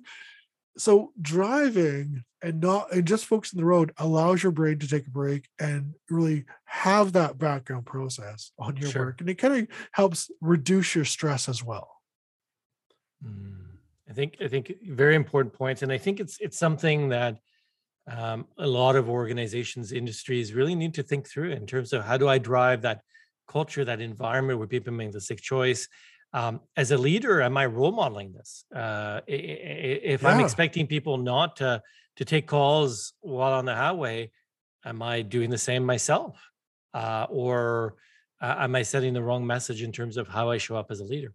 [0.76, 5.10] so driving and not and just focusing the road allows your brain to take a
[5.10, 9.06] break and really have that background process on your sure.
[9.06, 12.00] work, and it kind of helps reduce your stress as well.
[13.24, 13.63] Mm.
[14.08, 17.38] I think I think very important points, and I think it's it's something that
[18.10, 22.18] um, a lot of organizations, industries really need to think through in terms of how
[22.18, 23.00] do I drive that
[23.48, 25.88] culture, that environment where people make the sick choice.
[26.34, 28.64] um, as a leader, am I role modeling this?
[28.74, 30.28] Uh, if yeah.
[30.28, 31.80] I'm expecting people not to
[32.16, 34.30] to take calls while on the highway,
[34.84, 36.36] am I doing the same myself,
[36.92, 37.94] uh, or
[38.40, 41.00] uh, am I setting the wrong message in terms of how I show up as
[41.00, 41.32] a leader?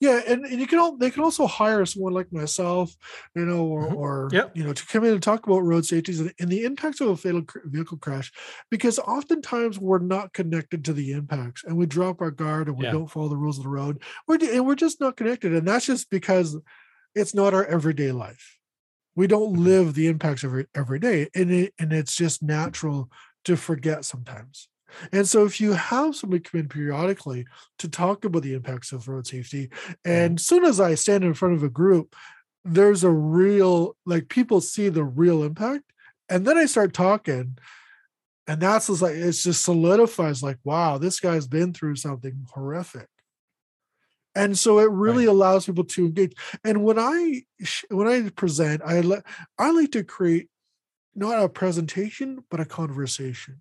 [0.00, 2.94] Yeah, and, and you can all they can also hire someone like myself,
[3.34, 3.96] you know, or mm-hmm.
[3.96, 4.56] or yep.
[4.56, 7.08] you know, to come in and talk about road safety and, and the impacts of
[7.08, 8.32] a fatal vehicle crash,
[8.70, 12.84] because oftentimes we're not connected to the impacts, and we drop our guard and we
[12.84, 12.92] yeah.
[12.92, 14.02] don't follow the rules of the road.
[14.26, 16.56] We're and we're just not connected, and that's just because
[17.14, 18.58] it's not our everyday life.
[19.14, 19.64] We don't mm-hmm.
[19.64, 23.10] live the impacts every every day, and it and it's just natural
[23.44, 24.69] to forget sometimes.
[25.12, 27.46] And so, if you have somebody come in periodically
[27.78, 29.70] to talk about the impacts of road safety,
[30.04, 32.14] and as soon as I stand in front of a group,
[32.64, 35.84] there's a real, like people see the real impact.
[36.28, 37.58] And then I start talking,
[38.46, 43.08] and that's just like, it just solidifies like, wow, this guy's been through something horrific.
[44.34, 45.32] And so it really right.
[45.32, 46.34] allows people to engage.
[46.62, 47.42] And when I
[47.90, 49.24] when I present, I let
[49.58, 50.48] I like to create
[51.14, 53.60] not a presentation but a conversation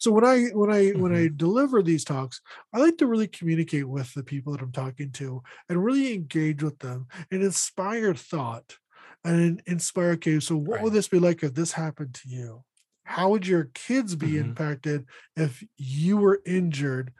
[0.00, 1.00] so when i when i mm-hmm.
[1.00, 2.40] when i deliver these talks
[2.72, 6.62] i like to really communicate with the people that i'm talking to and really engage
[6.62, 8.78] with them and inspire thought
[9.24, 10.82] and inspire okay so what right.
[10.82, 12.64] would this be like if this happened to you
[13.04, 14.50] how would your kids be mm-hmm.
[14.50, 15.04] impacted
[15.36, 17.12] if you were injured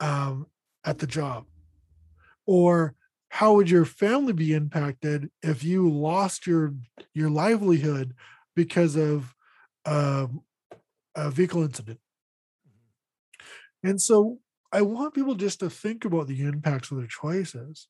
[0.00, 0.46] um,
[0.84, 1.46] at the job
[2.46, 2.94] or
[3.28, 6.74] how would your family be impacted if you lost your
[7.14, 8.14] your livelihood
[8.54, 9.34] because of
[9.84, 10.42] um,
[11.14, 11.98] a vehicle incident
[13.86, 14.38] and so
[14.72, 17.88] I want people just to think about the impacts of their choices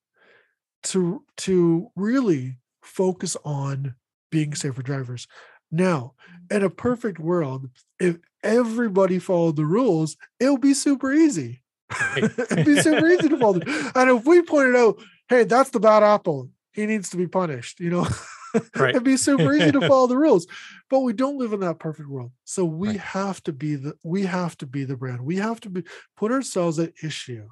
[0.84, 3.94] to to really focus on
[4.30, 5.26] being safer drivers.
[5.70, 6.56] Now, mm-hmm.
[6.56, 11.62] in a perfect world, if everybody followed the rules, it would be super easy.
[12.16, 13.60] It'd be super easy to follow.
[13.94, 17.80] And if we pointed out, hey, that's the bad apple, he needs to be punished,
[17.80, 18.06] you know,
[18.76, 18.90] right.
[18.90, 20.46] it'd be super easy to follow the rules
[20.90, 23.00] but we don't live in that perfect world so we right.
[23.00, 25.82] have to be the we have to be the brand we have to be
[26.16, 27.46] put ourselves at issue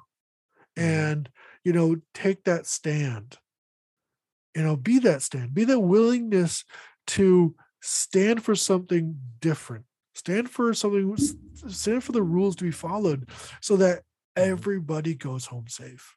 [0.77, 0.83] mm-hmm.
[0.83, 1.29] and
[1.63, 3.37] you know take that stand
[4.55, 6.63] you know be that stand be the willingness
[7.07, 11.15] to stand for something different stand for something
[11.67, 13.29] stand for the rules to be followed
[13.61, 13.99] so that
[14.37, 14.51] mm-hmm.
[14.51, 16.15] everybody goes home safe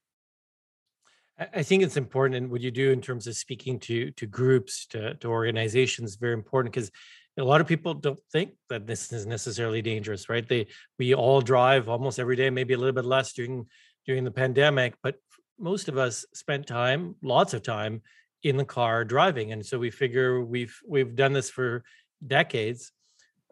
[1.38, 4.86] I think it's important, and what you do in terms of speaking to to groups,
[4.86, 6.90] to, to organizations, very important because
[7.38, 10.46] a lot of people don't think that this is necessarily dangerous, right?
[10.46, 10.66] They
[10.98, 13.66] we all drive almost every day, maybe a little bit less during
[14.04, 15.16] during the pandemic, but
[15.58, 18.02] most of us spent time, lots of time,
[18.42, 21.84] in the car driving, and so we figure we've we've done this for
[22.26, 22.92] decades.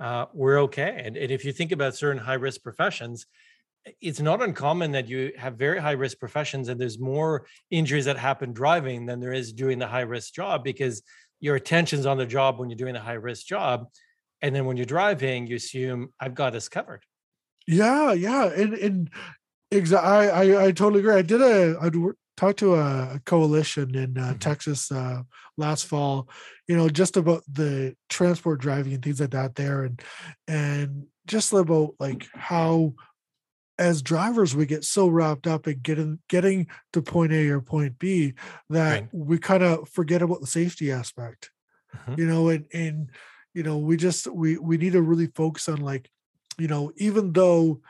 [0.00, 3.26] Uh, we're okay, and, and if you think about certain high risk professions,
[4.00, 8.16] it's not uncommon that you have very high risk professions and there's more injuries that
[8.16, 11.02] happen driving than there is doing the high risk job because
[11.40, 13.86] your attention's on the job when you're doing the high risk job.
[14.42, 17.04] And then when you're driving you assume i've got this covered.
[17.66, 18.46] Yeah yeah.
[18.46, 19.10] And and
[19.70, 21.14] exactly I, I, I totally agree.
[21.14, 21.90] I did a i
[22.36, 24.38] talked to a coalition in uh, mm-hmm.
[24.38, 25.22] texas uh,
[25.56, 26.28] last fall
[26.68, 30.02] you know just about the transport driving and things like that there and
[30.46, 32.92] and just about like how
[33.78, 37.98] as drivers we get so wrapped up in getting getting to point a or point
[37.98, 38.34] b
[38.70, 39.08] that right.
[39.12, 41.50] we kind of forget about the safety aspect
[41.94, 42.20] mm-hmm.
[42.20, 43.10] you know and and
[43.54, 46.10] you know we just we we need to really focus on like
[46.58, 47.80] you know even though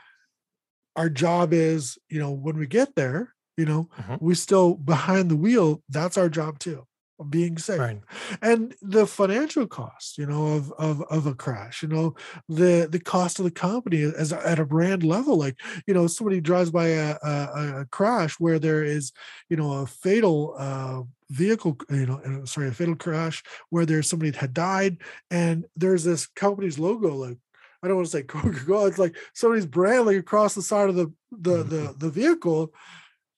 [0.95, 4.15] our job is you know when we get there you know mm-hmm.
[4.19, 6.86] we still behind the wheel that's our job too
[7.29, 7.99] being safe right.
[8.41, 12.15] and the financial cost you know of, of of a crash you know
[12.47, 16.39] the the cost of the company as at a brand level like you know somebody
[16.39, 19.11] drives by a, a, a crash where there is
[19.49, 24.07] you know a fatal uh vehicle you know uh, sorry a fatal crash where there's
[24.07, 24.97] somebody that had died
[25.31, 27.37] and there's this company's logo like
[27.83, 28.87] I don't want to say Coca-Cola.
[28.87, 32.73] It's like somebody's brand like across the side of the the the, the vehicle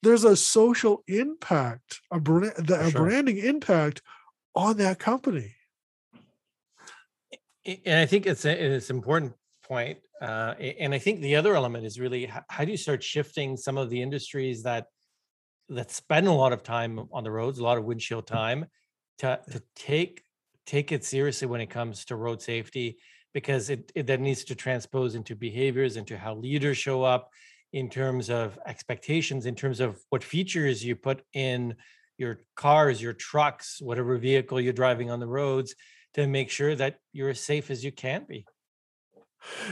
[0.01, 3.01] there's a social impact, a, brand, a sure.
[3.01, 4.01] branding impact
[4.55, 5.55] on that company.
[7.65, 9.99] And I think it's a, it's an important point.
[10.21, 13.77] Uh, and I think the other element is really how do you start shifting some
[13.77, 14.87] of the industries that
[15.69, 18.33] that spend a lot of time on the roads, a lot of windshield mm.
[18.33, 18.65] time,
[19.19, 20.23] to to take
[20.65, 22.97] take it seriously when it comes to road safety,
[23.33, 27.29] because it, it then needs to transpose into behaviors, into how leaders show up,
[27.73, 31.75] in terms of expectations, in terms of what features you put in
[32.17, 35.75] your cars, your trucks, whatever vehicle you're driving on the roads
[36.13, 38.45] to make sure that you're as safe as you can be.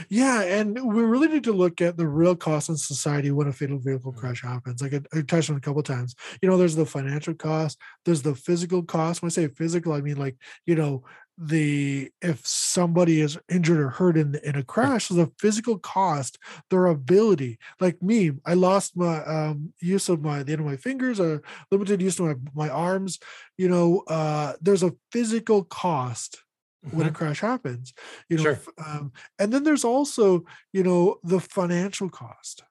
[0.08, 3.52] Yeah, and we really need to look at the real cost in society when a
[3.52, 4.20] fatal vehicle mm-hmm.
[4.20, 4.80] crash happens.
[4.80, 6.14] Like I, I touched on a couple times.
[6.40, 9.20] You know, there's the financial cost, there's the physical cost.
[9.20, 10.36] When I say physical, I mean like
[10.66, 11.04] you know
[11.40, 16.38] the if somebody is injured or hurt in in a crash, the physical cost,
[16.70, 17.58] their ability.
[17.80, 21.42] Like me, I lost my um, use of my the end of my fingers, or
[21.70, 23.20] limited use of my my arms.
[23.56, 26.42] You know, uh, there's a physical cost
[26.82, 27.08] when mm-hmm.
[27.08, 27.92] a crash happens
[28.28, 28.60] you know sure.
[28.86, 32.62] um, and then there's also you know the financial cost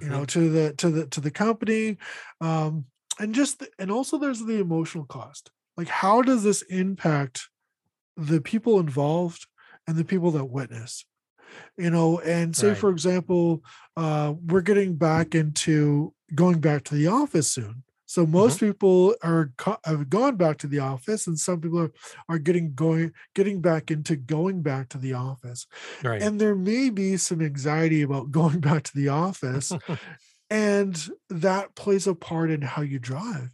[0.00, 0.16] you mm-hmm.
[0.16, 1.98] know to the to the to the company
[2.40, 2.86] um
[3.20, 7.50] and just the, and also there's the emotional cost like how does this impact
[8.16, 9.46] the people involved
[9.86, 11.04] and the people that witness
[11.76, 12.78] you know and say right.
[12.78, 13.62] for example
[13.96, 17.82] uh we're getting back into going back to the office soon
[18.12, 18.66] so most mm-hmm.
[18.66, 19.50] people are
[19.86, 21.92] have gone back to the office, and some people are,
[22.28, 25.66] are getting going getting back into going back to the office.
[26.04, 26.20] Right.
[26.20, 29.72] And there may be some anxiety about going back to the office,
[30.50, 33.48] and that plays a part in how you drive.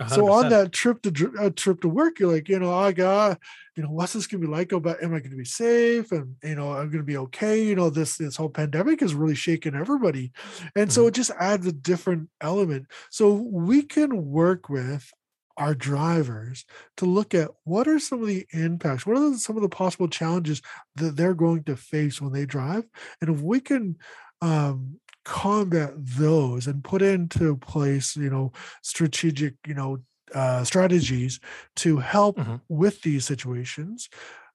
[0.00, 0.10] 100%.
[0.10, 3.38] So on that trip to uh, trip to work, you're like, you know, I got,
[3.76, 4.70] you know, what's this gonna be like?
[4.70, 6.12] About am I gonna be safe?
[6.12, 7.64] And you know, I'm gonna be okay.
[7.64, 10.30] You know, this this whole pandemic is really shaking everybody,
[10.76, 10.90] and mm-hmm.
[10.90, 12.86] so it just adds a different element.
[13.10, 15.10] So we can work with
[15.56, 16.64] our drivers
[16.98, 20.06] to look at what are some of the impacts, what are some of the possible
[20.06, 20.62] challenges
[20.94, 22.84] that they're going to face when they drive,
[23.20, 23.96] and if we can
[24.42, 28.50] um, combat those and put into place you know
[28.82, 29.98] strategic you know
[30.34, 31.38] uh, strategies
[31.76, 32.56] to help mm-hmm.
[32.68, 34.08] with these situations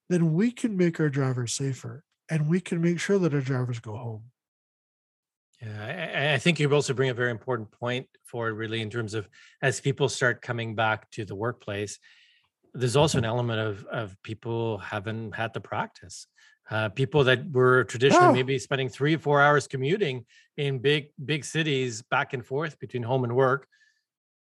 [0.08, 3.80] then we can make our drivers safer and we can make sure that our drivers
[3.80, 4.22] go home.
[5.62, 9.14] Yeah, I, I think you also bring a very important point forward, really, in terms
[9.14, 9.28] of
[9.62, 11.98] as people start coming back to the workplace,
[12.74, 16.26] there's also an element of of people haven't had the practice
[16.70, 18.32] uh, people that were traditionally oh.
[18.32, 20.24] maybe spending three or four hours commuting
[20.56, 23.66] in big big cities back and forth between home and work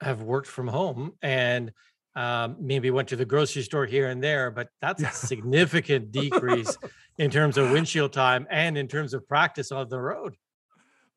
[0.02, 1.72] have worked from home and
[2.16, 5.08] um, maybe went to the grocery store here and there but that's yeah.
[5.08, 6.76] a significant decrease
[7.18, 10.36] in terms of windshield time and in terms of practice on the road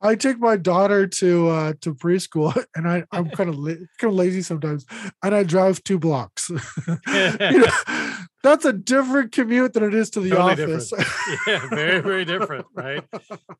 [0.03, 4.11] I take my daughter to uh to preschool and I I'm kind of la- kind
[4.11, 4.85] of lazy sometimes
[5.23, 6.49] and I drive two blocks.
[6.89, 10.93] you know, that's a different commute than it is to the totally office.
[11.47, 13.03] yeah, very very different, right?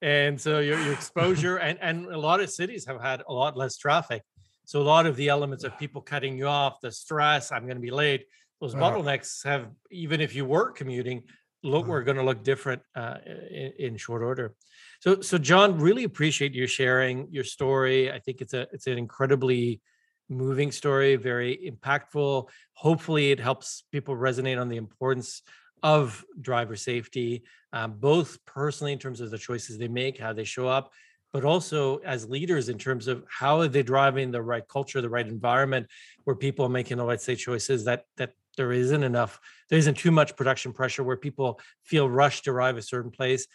[0.02, 3.58] And so your your exposure and and a lot of cities have had a lot
[3.58, 4.24] less traffic.
[4.66, 7.76] So a lot of the elements of people cutting you off, the stress, I'm going
[7.76, 8.26] to be late,
[8.62, 11.24] those bottlenecks have even if you were commuting,
[11.64, 14.54] look we're going to look different uh, in, in short order.
[15.02, 18.12] So, so John, really appreciate you sharing your story.
[18.12, 19.82] I think it's a it's an incredibly
[20.30, 22.48] moving story, very impactful.
[22.74, 25.42] Hopefully, it helps people resonate on the importance
[25.82, 27.44] of driver safety,
[27.74, 30.92] um, both personally in terms of the choices they make, how they show up,
[31.34, 35.10] but also as leaders in terms of how are they driving the right culture, the
[35.10, 35.88] right environment,
[36.24, 39.98] where people are making the right say choices that that there isn't enough, there isn't
[39.98, 43.48] too much production pressure where people feel rushed to arrive a certain place.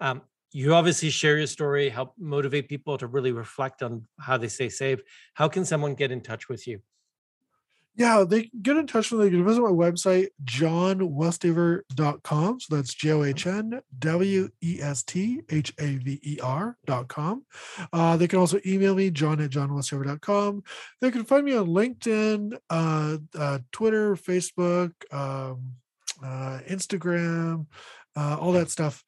[0.00, 0.22] Um,
[0.52, 4.68] you obviously share your story, help motivate people to really reflect on how they stay
[4.68, 5.00] safe.
[5.34, 6.80] How can someone get in touch with you?
[7.96, 9.26] Yeah, they get in touch with me.
[9.26, 12.60] They can visit my website, johnwesthaver.com.
[12.60, 17.46] So that's J O H N W E S T H A V E R.com.
[17.94, 20.62] Uh, they can also email me, john at johnwesthaver.com.
[21.00, 25.72] They can find me on LinkedIn, uh, uh, Twitter, Facebook, um,
[26.22, 27.64] uh, Instagram,
[28.16, 29.04] uh, all that stuff,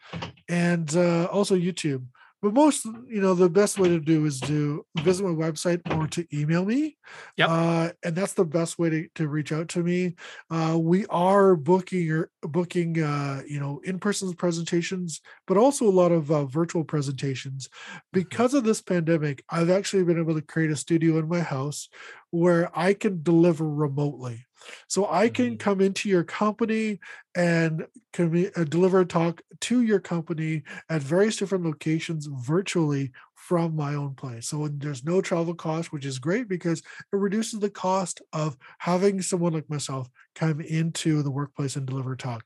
[0.48, 2.04] and uh, also YouTube.
[2.40, 6.06] But most, you know, the best way to do is to visit my website or
[6.06, 6.96] to email me.
[7.36, 7.48] Yep.
[7.50, 10.14] Uh, and that's the best way to, to reach out to me.
[10.48, 16.12] Uh, we are booking or booking, uh, you know, in-person presentations, but also a lot
[16.12, 17.66] of uh, virtual presentations.
[17.66, 17.98] Mm-hmm.
[18.12, 21.88] Because of this pandemic, I've actually been able to create a studio in my house
[22.30, 24.46] where I can deliver remotely.
[24.88, 25.56] So I can mm-hmm.
[25.56, 27.00] come into your company
[27.34, 33.74] and can uh, deliver a talk to your company at various different locations virtually from
[33.74, 34.48] my own place.
[34.48, 39.22] So there's no travel cost, which is great because it reduces the cost of having
[39.22, 42.44] someone like myself come into the workplace and deliver a talk.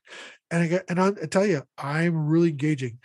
[0.51, 2.99] And I, and I, I tell you, I'm really engaging.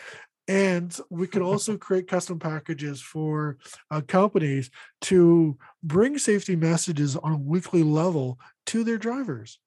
[0.49, 3.59] And we can also create custom packages for
[3.91, 4.71] uh, companies
[5.03, 9.59] to bring safety messages on a weekly level to their drivers.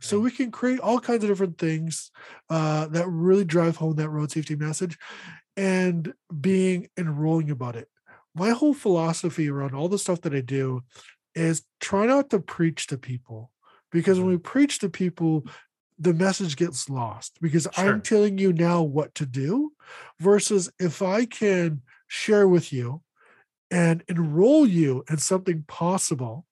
[0.00, 2.10] So we can create all kinds of different things
[2.50, 4.98] uh, that really drive home that road safety message
[5.56, 7.88] and being enrolling about it.
[8.34, 10.82] My whole philosophy around all the stuff that I do
[11.34, 13.52] is try not to preach to people
[13.92, 15.44] because when we preach to people,
[16.02, 17.84] the message gets lost because sure.
[17.86, 19.72] I'm telling you now what to do
[20.18, 23.02] versus if I can share with you
[23.70, 26.44] and enroll you in something possible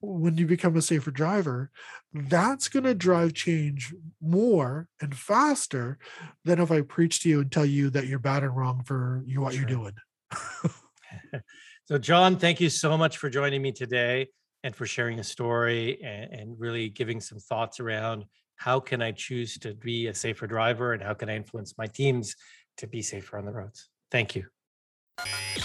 [0.00, 1.70] when you become a safer driver,
[2.12, 5.98] that's going to drive change more and faster
[6.44, 9.22] than if I preach to you and tell you that you're bad and wrong for
[9.24, 9.62] you what sure.
[9.62, 9.94] you're doing.
[11.86, 14.28] so, John, thank you so much for joining me today
[14.62, 18.26] and for sharing a story and, and really giving some thoughts around
[18.56, 21.86] how can I choose to be a safer driver and how can I influence my
[21.86, 22.36] teams
[22.78, 23.88] to be safer on the roads.
[24.10, 24.46] Thank you.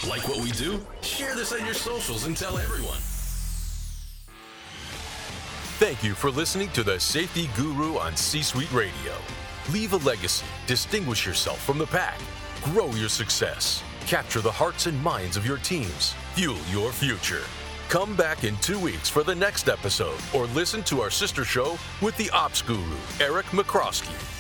[0.08, 0.86] Like what we do?
[1.02, 3.00] Share this on your socials and tell everyone.
[5.80, 9.14] Thank you for listening to the Safety Guru on C Suite Radio.
[9.72, 12.20] Leave a legacy, distinguish yourself from the pack,
[12.64, 17.44] grow your success, capture the hearts and minds of your teams, fuel your future.
[17.90, 21.76] Come back in two weeks for the next episode or listen to our sister show
[22.04, 24.39] with the Ops Guru, Eric Michrowski.